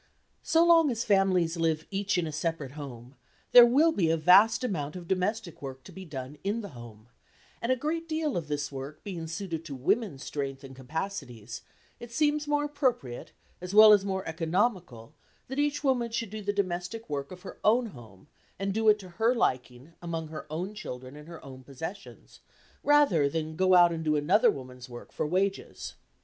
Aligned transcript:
So 0.41 0.65
long 0.65 0.89
as 0.89 1.03
families 1.05 1.57
live 1.57 1.85
each 1.91 2.17
in 2.17 2.25
a 2.25 2.31
separate 2.31 2.71
home 2.71 3.13
there 3.51 3.67
will 3.67 3.91
be 3.91 4.09
a 4.09 4.17
vast 4.17 4.63
amount 4.63 4.95
of 4.95 5.07
domestic 5.07 5.61
work 5.61 5.83
to 5.83 5.91
be 5.91 6.05
done 6.05 6.39
in 6.43 6.61
the 6.61 6.69
home, 6.69 7.07
and 7.61 7.71
a 7.71 7.75
great 7.75 8.09
deal 8.09 8.35
of 8.35 8.47
this 8.47 8.71
work 8.71 9.03
being 9.03 9.27
suited 9.27 9.63
to 9.65 9.75
women's 9.75 10.23
strength 10.23 10.63
and 10.63 10.75
capacities, 10.75 11.61
it 11.99 12.11
seems 12.11 12.47
more 12.47 12.63
appropriate, 12.63 13.31
as 13.61 13.75
well 13.75 13.93
as 13.93 14.03
more 14.03 14.27
economical, 14.27 15.13
that 15.47 15.59
each 15.59 15.83
woman 15.83 16.09
should 16.09 16.31
do 16.31 16.41
the 16.41 16.51
domestic 16.51 17.07
work 17.07 17.31
of 17.31 17.43
her 17.43 17.59
own 17.63 17.85
home, 17.91 18.27
and 18.57 18.73
do 18.73 18.89
it 18.89 18.97
to 18.97 19.07
her 19.09 19.35
liking 19.35 19.93
among 20.01 20.29
her 20.29 20.47
own 20.49 20.73
children 20.73 21.15
and 21.15 21.27
her 21.27 21.45
own 21.45 21.63
possessions, 21.63 22.39
rather 22.81 23.29
than 23.29 23.55
go 23.55 23.75
out 23.75 23.91
and 23.91 24.03
do 24.03 24.15
another 24.15 24.49
woman's 24.49 24.89
work 24.89 25.11
for 25.11 25.27
wages. 25.27 25.93